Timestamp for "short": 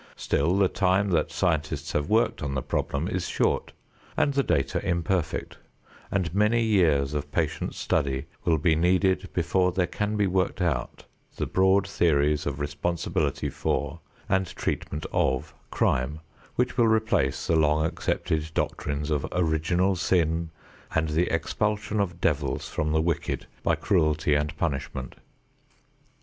3.29-3.71